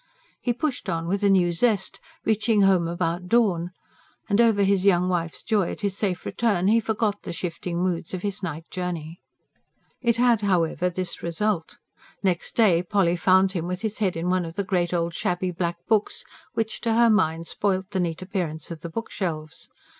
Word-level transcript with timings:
He 0.41 0.51
pushed 0.51 0.89
on 0.89 1.07
with 1.07 1.21
a 1.23 1.29
new 1.29 1.51
zest, 1.51 1.99
reaching 2.25 2.63
home 2.63 2.87
about 2.87 3.27
dawn. 3.27 3.69
And 4.27 4.41
over 4.41 4.63
his 4.63 4.83
young 4.83 5.07
wife's 5.09 5.43
joy 5.43 5.69
at 5.71 5.81
his 5.81 5.95
safe 5.95 6.25
return, 6.25 6.67
he 6.69 6.79
forgot 6.79 7.21
the 7.21 7.31
shifting 7.31 7.77
moods 7.83 8.11
of 8.11 8.23
his 8.23 8.41
night 8.41 8.67
journey. 8.71 9.21
It 10.01 10.17
had, 10.17 10.41
however, 10.41 10.89
this 10.89 11.21
result. 11.21 11.77
Next 12.23 12.55
day 12.55 12.81
Polly 12.81 13.15
found 13.15 13.51
him 13.51 13.67
with 13.67 13.83
his 13.83 13.99
head 13.99 14.17
in 14.17 14.27
one 14.27 14.43
of 14.43 14.55
the 14.55 14.63
great 14.63 14.91
old 14.91 15.13
shabby 15.13 15.51
black 15.51 15.77
books 15.87 16.23
which, 16.55 16.81
to 16.81 16.95
her 16.95 17.11
mind, 17.11 17.45
spoilt 17.45 17.91
the 17.91 17.99
neat 17.99 18.23
appearance 18.23 18.71
of 18.71 18.81
the 18.81 18.89
bookshelves. 18.89 19.69